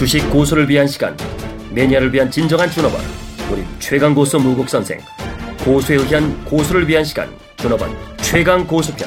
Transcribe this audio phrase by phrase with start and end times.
[0.00, 1.14] 주식 고수를 위한 시간
[1.74, 3.02] 매니아를 위한 진정한 준업원
[3.52, 4.98] 우리 최강 고수 무국 선생
[5.62, 9.06] 고수에 의한 고수를 위한 시간 준업원 최강 고수편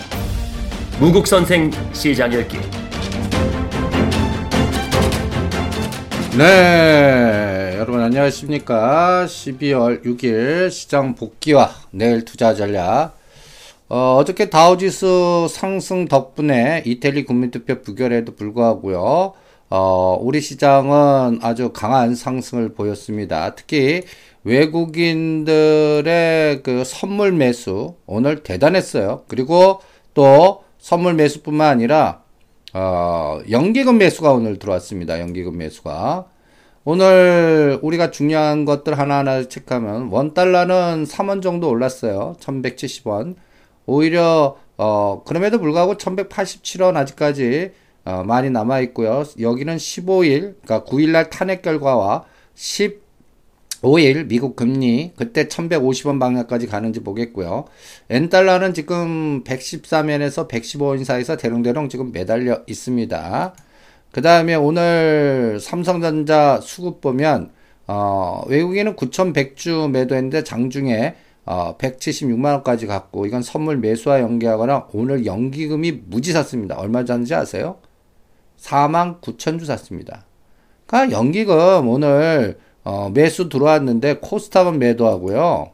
[1.00, 2.60] 무국 선생 시장 열기
[6.38, 9.26] 네, 여러분 안녕하십니까?
[9.26, 13.18] 12월 6일 시장 복귀와 내일 투자 전략.
[13.90, 19.34] 어, 어저께 다우지수 상승 덕분에 이태리 국민투표 부결에도 불구하고요.
[19.76, 23.56] 어, 우리 시장은 아주 강한 상승을 보였습니다.
[23.56, 24.04] 특히
[24.44, 26.04] 외국인들의
[26.62, 29.24] 그 선물 매수 오늘 대단했어요.
[29.28, 29.82] 그리고
[30.14, 32.22] 또 선물 매수뿐만 아니라
[32.74, 35.20] 어, 연기금 매수가 오늘 들어왔습니다.
[35.20, 36.28] 연기금 매수가.
[36.84, 42.36] 오늘 우리가 중요한 것들 하나하나 체크하면 원 달러는 3원 정도 올랐어요.
[42.40, 43.38] 1170원.
[43.88, 47.72] 오히려 어 그럼에도 불구하고 1187원 아직까지
[48.06, 49.24] 어, 많이 남아 있고요.
[49.40, 57.66] 여기는 15일 그러니까 9일 날 탄핵 결과와 15일 미국 금리 그때 1150원 방향까지 가는지 보겠고요.
[58.10, 63.56] 엔 달러는 지금 114면에서 115원 사이에서 대롱대롱 지금 매달려 있습니다.
[64.12, 67.52] 그 다음에 오늘 삼성전자 수급 보면
[67.88, 76.32] 어, 외국인은 9,100주 매도했는데 장중에 어, 176만원까지 갔고, 이건 선물 매수와 연계하거나 오늘 연기금이 무지
[76.32, 76.76] 샀습니다.
[76.78, 77.80] 얼마 줬는지 아세요?
[78.64, 80.26] 4만 9천 주 샀습니다.
[80.88, 85.72] 그러니까 연기금 오늘 어, 매수 들어왔는데 코스닥은 매도하고요.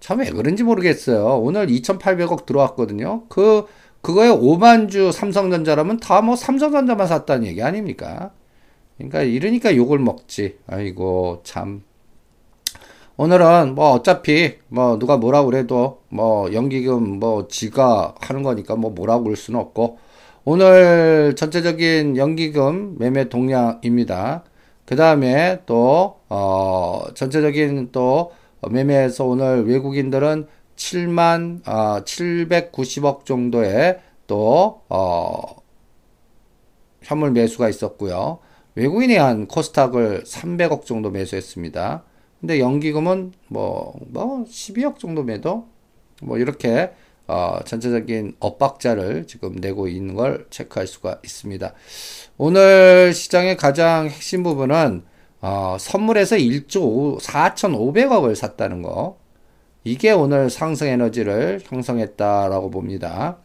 [0.00, 1.38] 참 왜 그런지 모르겠어요.
[1.40, 3.24] 오늘 2,800억 들어왔거든요.
[3.28, 3.66] 그
[4.02, 8.30] 그거에 5만 주 삼성전자라면 다 뭐 삼성전자만 샀다는 얘기 아닙니까?
[8.98, 10.58] 그러니까 이러니까 욕을 먹지.
[10.68, 11.82] 아이고 참.
[13.16, 19.24] 오늘은 뭐 어차피 뭐 누가 뭐라고 그래도 뭐 연기금 뭐 지가 하는 거니까 뭐 뭐라고
[19.24, 19.98] 그럴 수는 없고
[20.48, 24.44] 오늘 전체적인 연기금 매매 동향입니다.
[24.84, 28.30] 그 다음에 또, 어, 전체적인 또
[28.70, 33.98] 매매에서 오늘 외국인들은 7만, 어, 790억 정도의
[34.28, 35.56] 또, 어,
[37.02, 38.38] 현물 매수가 있었고요.
[38.76, 42.04] 외국인이 한 코스닥을 300억 정도 매수했습니다.
[42.38, 45.66] 근데 연기금은 뭐, 뭐, 12억 정도 매도?
[46.22, 46.92] 뭐, 이렇게,
[47.28, 51.72] 어, 전체적인 엇박자를 지금 내고 있는 걸 체크할 수가 있습니다.
[52.38, 55.02] 오늘 시장의 가장 핵심 부분은,
[55.40, 59.18] 어, 선물에서 1조 4,500억을 샀다는 거.
[59.84, 63.38] 이게 오늘 상승 에너지를 형성했다라고 봅니다.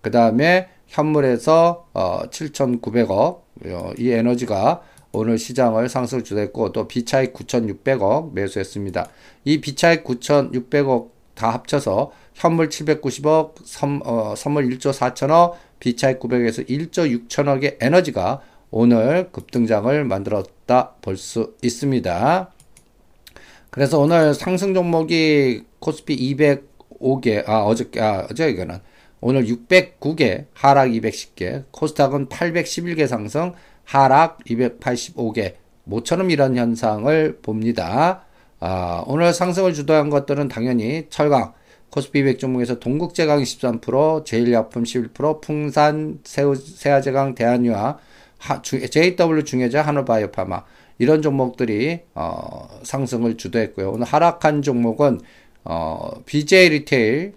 [0.00, 3.44] 그 다음에 현물에서, 어, 7,900억.
[3.66, 9.08] 어, 이 에너지가 오늘 시장을 상승 주도했고 또 비차익 9,600억 매수했습니다.
[9.44, 17.28] 이 비차익 9,600억 다 합쳐서 현물 790억, 선, 어, 선물 1조 4천억, 비차익 900에서 1조
[17.28, 18.40] 6천억의 에너지가
[18.70, 22.50] 오늘 급등장을 만들었다 볼 수 있습니다.
[23.70, 28.78] 그래서 오늘 상승 종목이 코스피 205개, 아, 어저께, 아, 어저께는
[29.20, 33.52] 오늘 609개, 하락 210개, 코스닥은 811개 상승,
[33.84, 38.24] 하락 285개, 모처럼 이런 현상을 봅니다.
[38.60, 41.52] 아, 오늘 상승을 주도한 것들은 당연히 철강,
[41.94, 47.98] 코스피 200 종목에서 동국제강 13%, 제일약품 11%, 풍산, 세우, 세아제강, 대한유화,
[48.38, 50.64] 하, JW 중외제약, 한올바이오파마
[50.98, 53.92] 이런 종목들이 어, 상승을 주도했고요.
[53.92, 55.20] 오늘 하락한 종목은
[55.62, 57.34] 어, BGF 리테일,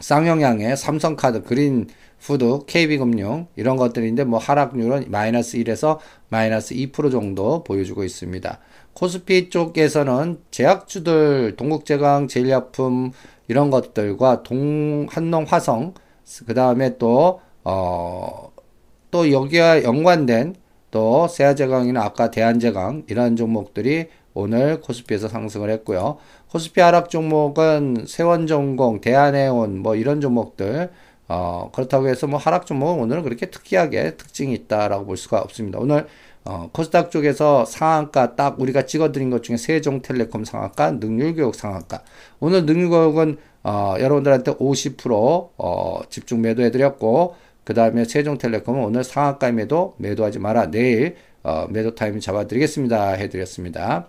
[0.00, 1.86] 쌍용양회 삼성카드, 그린
[2.18, 5.98] 푸드, KB금융 이런 것들인데 뭐 하락률은 마이너스 1에서
[6.30, 8.58] 마이너스 2% 정도 보여주고 있습니다.
[8.94, 13.12] 코스피 쪽에서는 제약주들 동국제강, 제일약품
[13.52, 15.92] 이런 것들과 동 한농 화성
[16.46, 18.50] 그 다음에 또 어,
[19.10, 20.54] 또 여기와 연관된
[20.90, 26.16] 또 세아제강이나 아까 대한제강 이런 종목들이 오늘 코스피에서 상승을 했고요.
[26.48, 30.90] 코스피 하락 종목은 세원전공, 대한해온 뭐 이런 종목들
[31.28, 35.78] 어, 그렇다고 해서 뭐 하락 종목은 오늘은 그렇게 특이하게 특징이 있다라고 볼 수가 없습니다.
[35.78, 36.06] 오늘
[36.44, 42.02] 어, 코스닥 쪽에서 상한가 딱 우리가 찍어드린 것 중에 세종텔레콤 상한가, 능률교육 상한가.
[42.40, 50.40] 오늘 능률교육은 어, 여러분들한테 50% 어, 집중 매도해드렸고 그 다음에 세종텔레콤은 오늘 상한가 매도 매도하지
[50.40, 50.70] 마라.
[50.70, 53.12] 내일 어, 매도 타임 잡아드리겠습니다.
[53.12, 54.08] 해드렸습니다.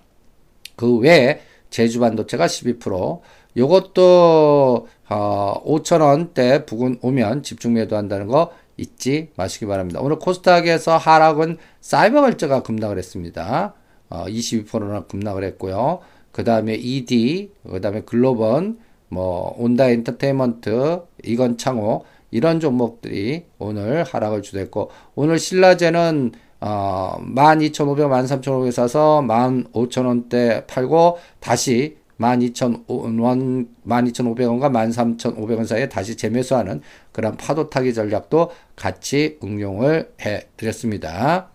[0.76, 3.22] 그 외에 제주반도체가 12%,
[3.58, 10.00] 요것도 어, 5천원대 부근 오면 집중 매도한다는 거 잊지 마시기 바랍니다.
[10.02, 13.74] 오늘 코스닥에서 하락은 사이버걸제가 급락을 했습니다.
[14.10, 16.00] 어, 22%나 급락을 했고요.
[16.32, 18.80] 그 다음에 ED, 그 다음에 글로번,
[19.10, 26.32] 뭐 온다 엔터테인먼트, 이건 창호 이런 종목들이 오늘 하락을 주도했고 오늘 신라제는
[26.62, 36.82] 어, 12,500, 13,500 사서 15,000원대 팔고 다시 12,000원, 12,500원과 13,500원 사이에 다시 재매수하는
[37.14, 41.50] 그런 파도 타기 전략도 같이 응용을 해 드렸습니다.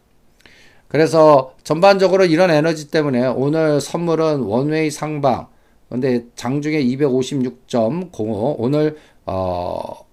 [0.88, 5.48] 그래서 전반적으로 이런 에너지 때문에 오늘 선물은 원웨이 상방.
[5.90, 8.96] 근데 장중에 256.05 오늘
[9.26, 10.06] 어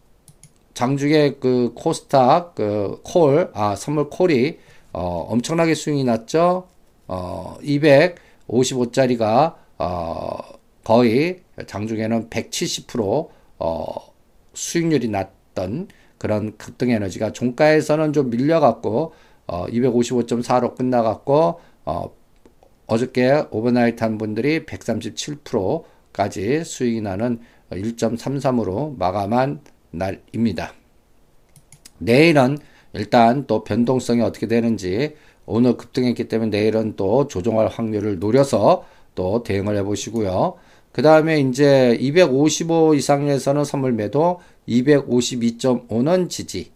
[0.73, 4.57] 장중에 그 코스닥 그 콜, 아 선물 콜이
[4.91, 6.67] 어 엄청나게 수익이 났죠.
[7.07, 10.37] 어 255짜리가 어
[10.83, 13.95] 거의 장중에는 170%어
[14.53, 15.87] 수익률이 났 던
[16.17, 19.13] 그런 급등 에너지가 종가에서는 좀 밀려갖고
[19.47, 22.11] 어, 255.4로 끝나갔고, 어,
[22.87, 27.39] 어저께 오버나이트 한 분들이 137%까지 수익이 나는
[27.71, 29.61] 1.33으로 마감한
[29.91, 30.73] 날입니다.
[31.97, 32.57] 내일은
[32.93, 35.15] 일단 또 변동성이 어떻게 되는지
[35.45, 38.85] 오늘 급등했기 때문에 내일은 또 조정할 확률을 노려서
[39.15, 40.55] 또 대응을 해 보시고요.
[40.95, 44.39] 그 다음에 이제 255 이상에서는 선물 매도,
[44.69, 46.71] 252.5는 지지.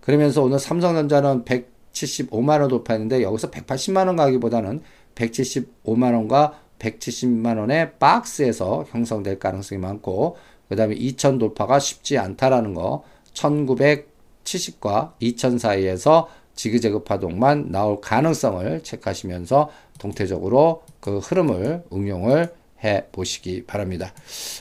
[0.00, 4.80] 그러면서 오늘 삼성전자는 100 175만 원 돌파했는데 여기서 180만 원 가기보다는
[5.16, 10.36] 175만 원과 170만 원의 박스에서 형성될 가능성이 많고
[10.68, 13.02] 그 다음에 2000 돌파가 쉽지 않다라는 거
[13.32, 22.52] 1970과 2000 사이에서 지그재그 파동만 나올 가능성을 체크하시면서 동태적으로 그 흐름을 응용을
[22.84, 24.12] 해 보시기 바랍니다.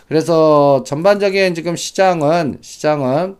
[0.07, 3.37] 그래서 전반적인 지금 시장은 시장은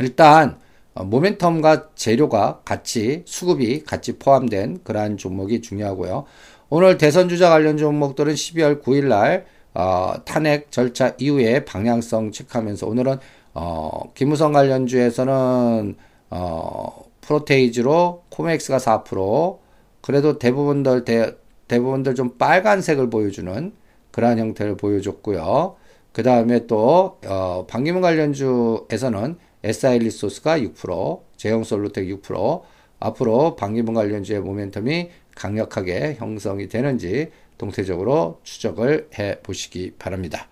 [0.00, 0.58] 일단
[0.94, 6.24] 어, 모멘텀과 재료가 같이 수급이 같이 포함된 그러한 종목이 중요하고요.
[6.70, 13.18] 오늘 대선 주자 관련 종목들은 12월 9일 날 어, 탄핵 절차 이후에 방향성 체크하면서 오늘은
[13.54, 15.96] 어, 김무성 관련주에서는
[16.30, 19.58] 어, 프로테이즈로 코맥스가 4%
[20.00, 21.32] 그래도 대부분들 대,
[21.68, 23.72] 대부분들 좀 빨간색을 보여주는
[24.10, 25.76] 그러한 형태를 보여줬고요.
[26.12, 32.62] 그 다음에 또 어, 방기문 관련주에서는 SI 리소스가 6%, 제형 솔루텍 6%,
[33.00, 40.48] 앞으로 방기문 관련주의 모멘텀이 강력하게 형성이 되는지 동태적으로 추적을 해 보시기 바랍니다.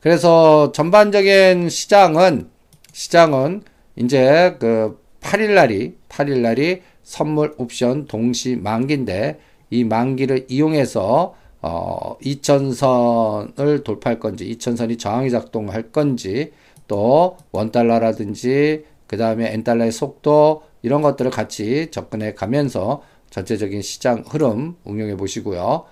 [0.00, 2.48] 그래서 전반적인 시장은
[2.92, 3.62] 시장은
[3.96, 9.40] 이제 그 8일 날이 8일 날이 선물 옵션 동시 만기인데
[9.70, 16.52] 이 만기를 이용해서 어 2000선을 돌파할 건지 2000선이 저항이 작동할 건지
[16.86, 25.16] 또 원달러라든지 그 다음에 엔달러의 속도 이런 것들을 같이 접근해 가면서 전체적인 시장 흐름 응용해
[25.16, 25.84] 보시고요.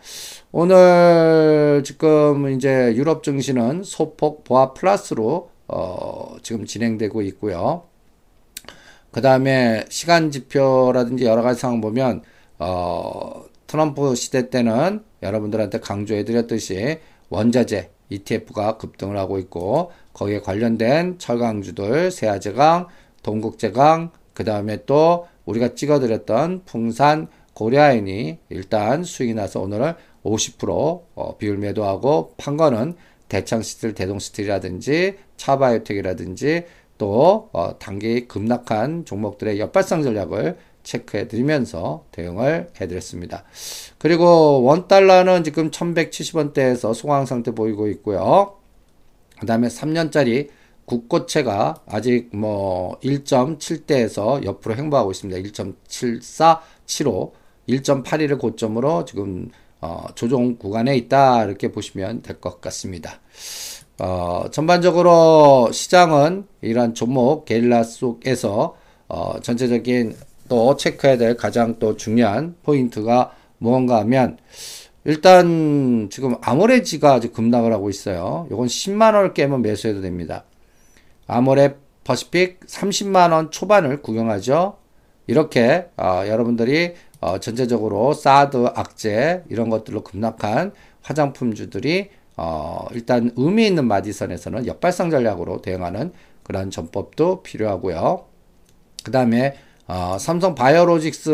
[0.52, 7.84] 오늘 지금 이제 유럽 증시는 소폭 보합 플러스로 어 지금 진행되고 있고요.
[9.10, 12.22] 그 다음에 시간 지표라든지 여러 가지 상황 보면
[12.58, 16.98] 어 트럼프 시대 때는 여러분들한테 강조해 드렸듯이
[17.28, 22.86] 원자재 ETF가 급등을 하고 있고 거기에 관련된 철강주들 세아제강,
[23.22, 31.58] 동국제강, 그 다음에 또 우리가 찍어드렸던 풍산 고려아인이 일단 수익이 나서 오늘은 50% 어, 비율
[31.58, 32.94] 매도하고 판 거는
[33.28, 36.64] 대창스틸, 대동스틸이라든지 차바이오텍이라든지
[36.98, 40.56] 또 어, 단기 급락한 종목들의 역발상 전략을
[40.86, 43.44] 체크해 드리면서 대응을 해 드렸습니다.
[43.98, 48.56] 그리고 원달러는 지금 1170원대에서 소강 상태 보이고 있고요.
[49.38, 50.48] 그 다음에 3년짜리
[50.86, 55.40] 국고채가 아직 뭐 1.7대에서 옆으로 행보하고 있습니다.
[55.40, 57.32] 1.7475,
[57.68, 59.50] 1.81을 고점으로 지금
[59.80, 63.20] 어, 조정 구간에 있다 이렇게 보시면 될 것 같습니다.
[63.98, 68.76] 어, 전반적으로 시장은 이러한 종목 게릴라 속에서
[69.08, 70.14] 어, 전체적인
[70.48, 74.38] 또 체크해야 될 가장 또 중요한 포인트가 무언가 하면
[75.04, 78.46] 일단 지금 아모레G가 아직 급락을 하고 있어요.
[78.50, 80.44] 이건 10만 원을 깨면 매수해도 됩니다.
[81.26, 84.78] 아모레 퍼시픽 30만 원 초반을 구경하죠.
[85.26, 90.72] 이렇게 어, 여러분들이 어, 전체적으로 사드, 악재 이런 것들로 급락한
[91.02, 96.12] 화장품주들이 어, 일단 의미 있는 마디선에서는 역발상 전략으로 대응하는
[96.42, 98.26] 그런 전법도 필요하고요.
[99.02, 99.56] 그 다음에
[99.86, 101.30] 어, 삼성 바이오로직스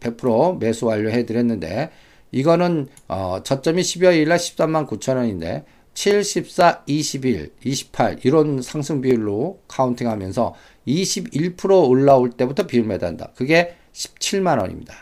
[0.00, 1.90] 100% 매수 완료해 드렸는데
[2.32, 5.64] 이거는 어, 저점이 12월 1일 날 13만 9천 원인데
[5.94, 10.54] 7, 14, 21, 28 이런 상승 비율로 카운팅 하면서
[10.88, 13.30] 21% 올라올 때부터 비율 매단다.
[13.36, 14.94] 그게 17만 원입니다.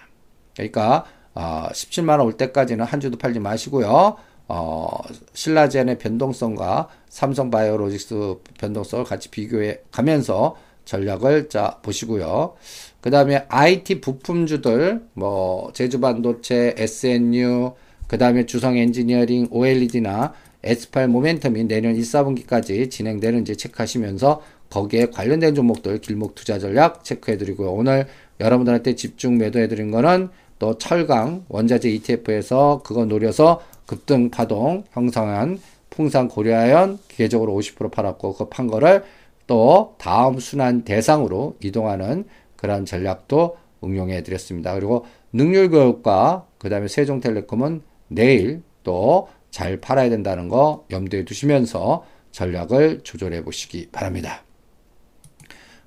[0.55, 4.17] 그러니까 어, 17만 원 올 때까지는 한 주도 팔지 마시고요.
[4.49, 4.89] 어,
[5.33, 10.57] 신라젠의 변동성과 삼성바이오로직스 변동성을 같이 비교해 가면서
[10.91, 12.55] 전략을 짜 보시고요.
[13.01, 17.73] 그 다음에 IT 부품주들, 뭐, 제주반도체, SNU,
[18.09, 26.01] 그 다음에 주성 엔지니어링, OLED나 S8 모멘텀이 내년 1, 4분기까지 진행되는지 체크하시면서 거기에 관련된 종목들
[26.01, 27.73] 길목 투자 전략 체크해드리고요.
[27.73, 28.07] 오늘
[28.41, 30.29] 여러분들한테 집중 매도해드린 거는
[30.59, 38.49] 또 철강 원자재 ETF에서 그거 노려서 급등 파동 형성한 풍산 고려아연 기계적으로 50% 팔았고 그
[38.51, 39.03] 판 거를
[39.51, 42.25] 또 다음 순환 대상으로 이동하는
[42.57, 44.73] 그런 전략도 응용해 드렸습니다.
[44.75, 53.43] 그리고 능률교육과 그 다음에 세종텔레콤은 내일 또 잘 팔아야 된다는 거 염두에 두시면서 전략을 조절해
[53.45, 54.45] 보시기 바랍니다.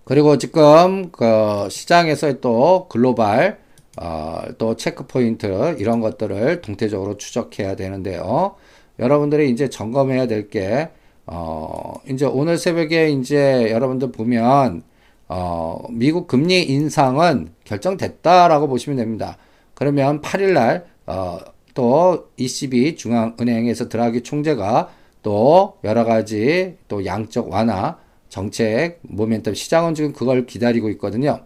[0.03, 3.58] 그리고 지금 그 시장에서 또 글로벌
[4.01, 8.55] 어, 또 체크 포인트 이런 것들을 동태적으로 추적해야 되는데요.
[9.00, 10.89] 여러분들이 이제 점검해야 될게
[11.25, 14.84] 어, 이제 오늘 새벽에 이제 여러분들 보면
[15.27, 19.38] 어, 미국 금리 인상은 결정됐다라고 보시면 됩니다.
[19.74, 21.39] 그러면 8일 날 어,
[21.74, 24.89] 또 ECB 중앙은행에서 드라기 총재가
[25.24, 27.98] 또 여러 가지 또 양적 완화
[28.30, 31.39] 정책 모멘텀 시장은 지금 그걸 기다리고 있거든요.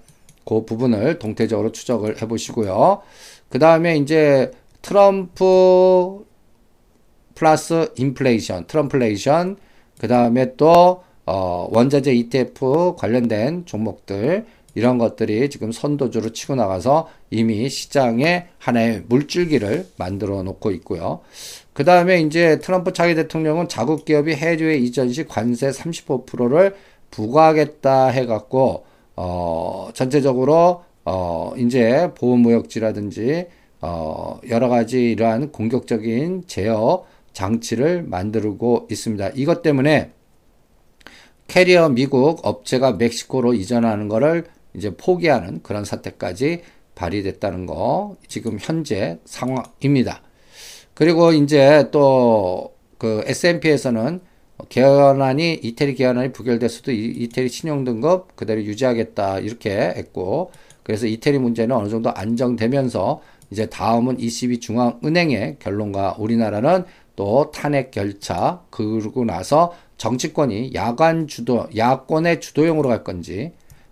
[0.45, 3.01] 그 부분을 동태적으로 추적을 해 보시고요.
[3.49, 6.25] 그 다음에 이제 트럼프
[7.35, 9.57] 플러스 인플레이션, 트럼플레이션,
[9.99, 17.67] 그 다음에 또 어, 원자재 ETF 관련된 종목들 이런 것들이 지금 선도주로 치고 나가서 이미
[17.67, 21.21] 시장에 하나의 물줄기를 만들어 놓고 있고요.
[21.73, 26.75] 그 다음에 이제 트럼프 차기 대통령은 자국 기업이 해외 이전 시 관세 35%를
[27.11, 28.85] 부과하겠다 해갖고
[29.15, 33.47] 어, 전체적으로 어, 이제 보호무역지라든지
[33.81, 37.03] 어, 여러 가지 이러한 공격적인 제어
[37.37, 39.29] 장치를 만들고 있습니다.
[39.35, 40.11] 이것 때문에
[41.47, 46.63] 캐리어 미국 업체가 멕시코로 이전하는 것을 이제 포기하는 그런 사태까지
[46.95, 50.21] 발휘됐다는 거 지금 현재 상황입니다.
[50.93, 54.19] 그리고 이제 또 그 S&P에서는
[54.69, 60.51] 개헌안이 이태리 개헌안이 부결됐어도 이 태리 신용 등급 그대로 유지하겠다 이렇게 했고
[60.83, 66.85] 그래서 이태리 문제는 어느 정도 안정되면서 이제 다음은 ECB 중앙은행의 결론과 우리나라는
[67.17, 73.51] 또 탄핵 결차 그러고 나서 정치권이 야간 주도 야권의 주도형으로 갈 건지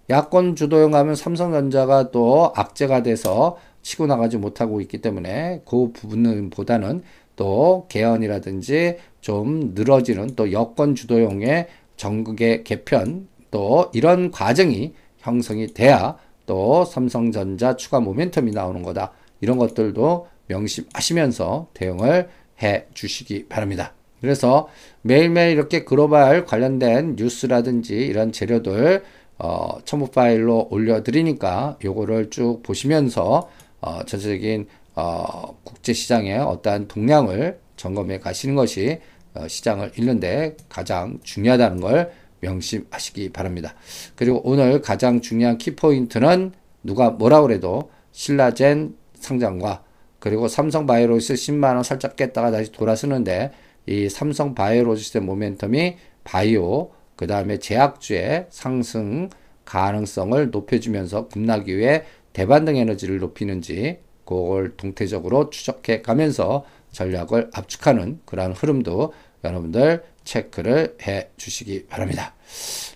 [0.10, 7.01] 야권 주도형 가면 삼성전자가 또 악재가 돼서 치고 나가지 못하고 있기 때문에 그 부분보다는
[7.36, 11.67] 또 개헌이라든지 좀 늘어지는 또 여권 주도형의
[11.98, 19.12] 전국의 개편 또 이런 과정이 형성이 돼야 또 삼성전자 추가 모멘텀이 나오는 거다.
[19.41, 22.29] 이런 것들도 명심하시면서 대응을
[22.62, 23.93] 해 주시기 바랍니다.
[24.21, 24.69] 그래서
[25.01, 29.03] 매일매일 이렇게 글로벌 관련된 뉴스라든지 이런 재료들
[29.38, 33.50] 어, 첨부 파일로 올려드리니까 요거를 쭉 보시면서
[33.81, 39.00] 어, 전체적인 어, 국제 시장의 어떠한 동향을 점검해 가시는 것이
[39.33, 43.75] 어, 시장을 읽는데 가장 중요하다는 걸 명심하시기 바랍니다.
[44.15, 49.83] 그리고 오늘 가장 중요한 키포인트는 누가 뭐라 그래도 신라젠 상장과
[50.25, 53.51] 그리고 삼성 바이오로스 10만원 살짝 깼다가 다시 돌아서는데
[53.86, 59.29] 이 삼성 바이오로스의 모멘텀이 바이오 그 다음에 제약주의 상승
[59.65, 69.13] 가능성을 높여주면서 급락기 위해 대반등 에너지를 높이는지 그걸 동태적으로 추적해 가면서 전략을 압축하는 그러한 흐름도
[69.44, 72.34] 여러분들 체크를 해 주시기 바랍니다.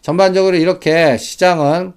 [0.01, 1.93] 전반적으로 이렇게 시장은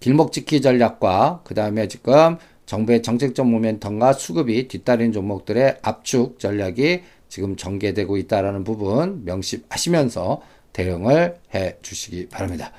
[0.00, 2.38] 길목 지키 전략과 그 다음에 지금
[2.70, 10.40] 정부의 정책적 모멘텀과 수급이 뒤따르는 종목들의 압축 전략이 지금 전개되고 있다라는 부분 명심하시면서
[10.72, 12.70] 대응을 해 주시기 바랍니다.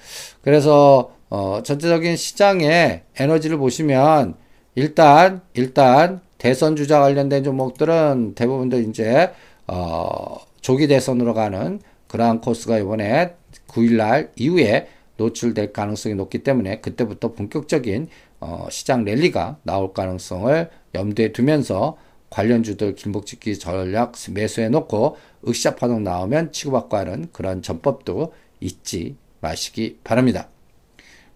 [0.43, 4.35] 그래서 어, 전체적인 시장의 에너지를 보시면
[4.75, 9.31] 일단 일단 대선 주자 관련된 종목들은 대부분들 이제
[9.67, 13.33] 어, 조기 대선으로 가는 그러한 코스가 이번에
[13.67, 18.07] 9일 날 이후에 노출될 가능성이 높기 때문에 그때부터 본격적인
[18.41, 21.97] 어, 시장 랠리가 나올 가능성을 염두에 두면서
[22.31, 25.17] 관련주들 길목짓기 전략 매수해 놓고
[25.47, 30.47] 으쌰 파동 나오면 치고받고 하는 그런 전법도 잊지 마시기 바랍니다.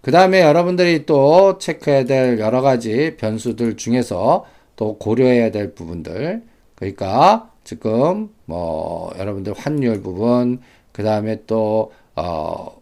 [0.02, 4.46] 그 다음에 여러분들이 또 체크해야 될 여러 가지 변수들 중에서
[4.76, 6.44] 또 고려해야 될 부분들
[6.76, 12.80] 그러니까 지금 뭐 여러분들 환율 부분 그 다음에 또 어,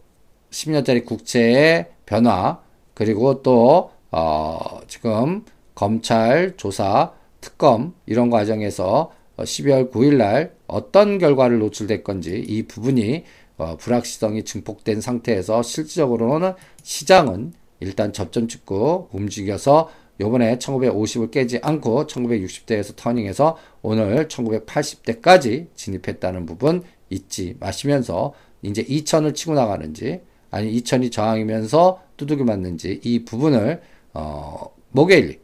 [0.51, 2.61] 10년짜리 국채의 변화
[2.93, 5.43] 그리고 또 어, 지금
[5.73, 13.23] 검찰 조사 특검 이런 과정에서 12월 9일 날 어떤 결과를 노출될 건지 이 부분이
[13.57, 16.53] 어, 불확실성이 증폭된 상태에서 실질적으로는
[16.83, 19.89] 시장은 일단 접전 찍고 움직여서
[20.19, 29.55] 요번에 1950을 깨지 않고 1960대에서 터닝해서 오늘 1980대까지 진입했다는 부분 잊지 마시면서 이제 2000을 치고
[29.55, 33.81] 나가는지 아니 2000이 저항이면서 두둑이 맞는지 이 부분을
[34.13, 35.41] 어 목요일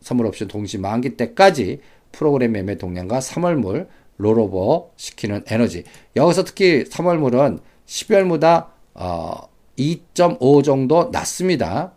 [0.00, 1.80] 선물 옵션 동시 만기 때까지
[2.12, 5.84] 프로그램 매매 동량과 3월물 롤오버 시키는 에너지.
[6.16, 9.34] 여기서 특히 3월물은 12월보다 어,
[9.78, 11.92] 2.5 정도 낮습니다.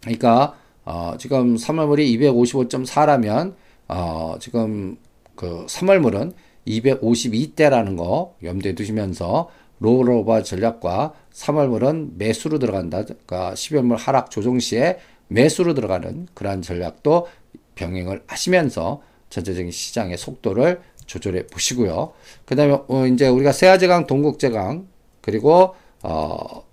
[0.00, 3.54] 그러니까 어, 지금 3월물이 255.4라면
[3.88, 4.96] 어, 지금
[5.34, 6.32] 그 3월물은
[6.66, 9.48] 252대라는 거 염두에 두시면서
[9.80, 13.02] 롤오버 전략과 3월물은 매수로 들어간다.
[13.02, 14.98] 그러니까 12월물 하락 조정 시에
[15.30, 17.28] 매수로 들어가는 그러한 전략도
[17.74, 22.12] 병행을 하시면서 전체적인 시장의 속도를 조절해 보시고요.
[22.44, 24.86] 그 다음에 어, 이제 우리가 세아제강, 동국제강
[25.20, 26.64] 그리고 어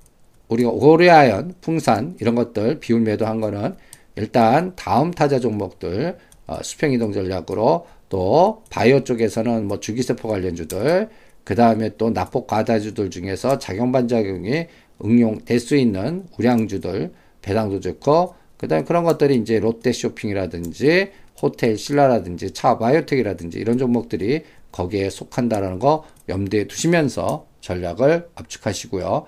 [0.47, 3.75] 우리가 오리아연, 풍산 이런 것들 비율 매도한 거는
[4.15, 11.09] 일단 다음 타자 종목들 어, 수평 이동 전략으로 또 바이오 쪽에서는 뭐 주기세포 관련주들
[11.43, 14.67] 그 다음에 또 납폭 과다주들 중에서 작용 반작용이
[15.03, 21.11] 응용될 수 있는 우량주들 배당도 좋고 그 다음에 그런 것들이 이제 롯데 쇼핑이라든지
[21.41, 29.25] 호텔 신라라든지 차 바이오텍이라든지 이런 종목들이 거기에 속한다라는 거 염두에 두시면서 전략을 압축하시고요.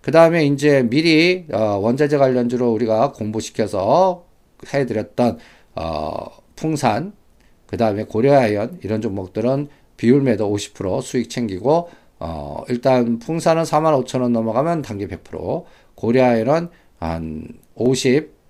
[0.00, 4.24] 그 다음에 이제 미리 어, 원자재 관련주로 우리가 공부시켜서
[4.72, 5.38] 해드렸던
[5.76, 7.12] 어, 풍산,
[7.66, 14.82] 그 다음에 고려아연 이런 종목들은 비율 매도 50% 수익 챙기고 어, 일단 풍산은 45,000원 넘어가면
[14.82, 18.41] 단기 100%, 고려아연은 한 50,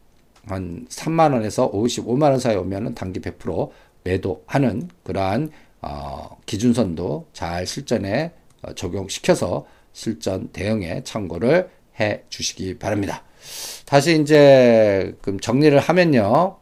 [0.46, 3.70] 한 3만 원에서 55만 원 사이 오면은 단기 100%
[4.04, 8.32] 매도하는 그러한 어, 기준선도 잘 실전에
[8.62, 11.68] 어, 적용시켜서 실전 대응에 참고를
[12.00, 13.24] 해 주시기 바랍니다.
[13.84, 16.56] 다시 이제 그 정리를 하면요.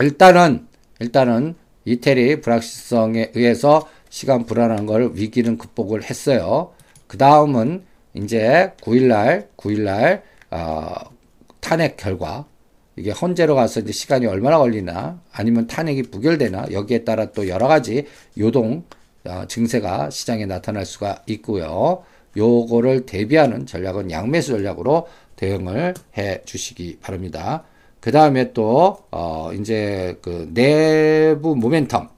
[0.00, 0.66] 일단은
[0.98, 6.72] 일단은 이태리 불확실성에 의해서 시간 불안한 걸 위기는 극복을 했어요.
[7.06, 10.94] 그 다음은 이제 9일날 9일날 어,
[11.60, 12.46] 탄핵 결과
[13.00, 18.04] 이게 헌재로 가서 이제 시간이 얼마나 걸리나 아니면 탄핵이 부결되나 여기에 따라 또 여러 가지
[18.36, 18.84] 요동
[19.24, 22.02] 어, 증세가 시장에 나타날 수가 있고요.
[22.36, 27.64] 요거를 대비하는 전략은 양매수 전략으로 대응을 해 주시기 바랍니다.
[28.00, 32.08] 그 다음에 또, 어, 이제 그 내부 모멘텀.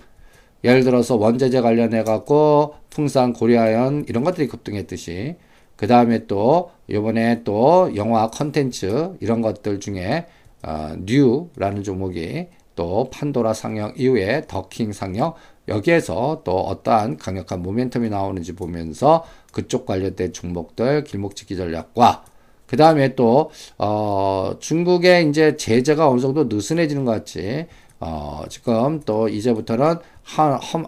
[0.64, 5.36] 예를 들어서 원자재 관련해갖고 풍산, 고려아연 이런 것들이 급등했듯이
[5.76, 10.26] 그 다음에 또 요번에 또 영화 컨텐츠 이런 것들 중에
[10.62, 15.34] 어, 뉴라는 종목이 또 판도라 상영 이후에 더킹 상영
[15.68, 22.24] 여기에서 또 어떠한 강력한 모멘텀이 나오는지 보면서 그쪽 관련된 종목들 길목지기 전략과
[22.66, 27.66] 그 다음에 또 어, 중국의 이제 제재가 어느 정도 느슨해지는 것 같이
[28.00, 30.86] 어, 지금 또 이제부터는 한, 한,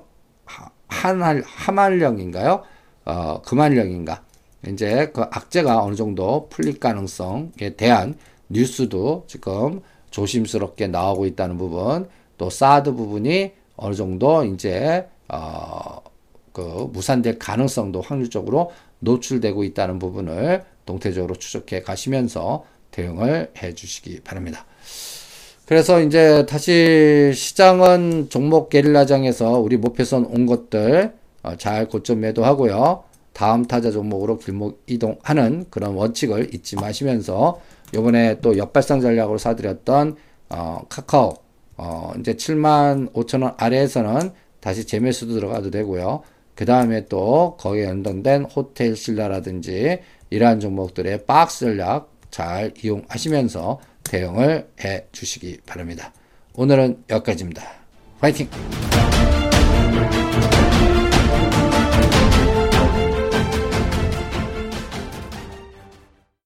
[0.88, 2.62] 한, 하말령인가요?
[3.04, 4.22] 어, 금한령인가?
[4.66, 8.16] 이제 그 악재가 어느 정도 풀릴 가능성에 대한
[8.54, 16.00] 뉴스도 지금 조심스럽게 나오고 있다는 부분, 또 사드 부분이 어느 정도 이제 어,
[16.52, 24.64] 그 무산될 가능성도 확률적으로 노출되고 있다는 부분을 동태적으로 추적해 가시면서 대응을 해 주시기 바랍니다.
[25.66, 31.12] 그래서 이제 다시 시장은 종목 게릴라장에서 우리 목표선 온 것들
[31.42, 33.04] 어, 잘 고점 매도하고요.
[33.32, 37.60] 다음 타자 종목으로 길목 이동하는 그런 원칙을 잊지 마시면서
[37.94, 40.16] 요번에 또 역발상 전략으로 사드렸던
[40.50, 41.34] 어, 카카오
[41.76, 44.30] 어, 이제 7만 5천 원 아래에서는
[44.60, 46.22] 다시 재매수도 들어가도 되고요.
[46.54, 49.98] 그 다음에 또 거기에 연동된 호텔 신라라든지
[50.30, 56.12] 이러한 종목들의 박스 전략 잘 이용하시면서 대응을 해 주시기 바랍니다.
[56.54, 57.62] 오늘은 여기까지입니다.
[58.20, 58.48] 파이팅!